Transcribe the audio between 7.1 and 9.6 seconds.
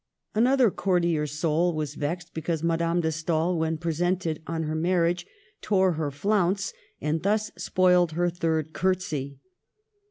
thus spoilt her third curtsey.